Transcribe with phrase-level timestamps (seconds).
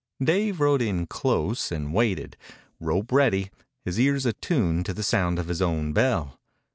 [0.19, 2.35] Dave rode in close and waited,
[2.79, 3.51] rope ready,
[3.85, 6.39] his ears attuned to the sound of his own bell.